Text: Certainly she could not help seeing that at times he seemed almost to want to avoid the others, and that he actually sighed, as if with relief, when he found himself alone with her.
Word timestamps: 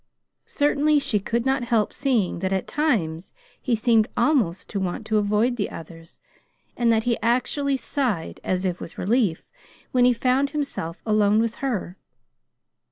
Certainly 0.47 0.97
she 0.97 1.19
could 1.19 1.45
not 1.45 1.61
help 1.65 1.93
seeing 1.93 2.39
that 2.39 2.51
at 2.51 2.65
times 2.67 3.33
he 3.61 3.75
seemed 3.75 4.07
almost 4.17 4.67
to 4.69 4.79
want 4.79 5.05
to 5.05 5.17
avoid 5.19 5.57
the 5.57 5.69
others, 5.69 6.19
and 6.75 6.91
that 6.91 7.03
he 7.03 7.21
actually 7.21 7.77
sighed, 7.77 8.39
as 8.43 8.65
if 8.65 8.79
with 8.79 8.97
relief, 8.97 9.45
when 9.91 10.05
he 10.05 10.11
found 10.11 10.49
himself 10.49 10.99
alone 11.05 11.39
with 11.39 11.53
her. 11.61 11.97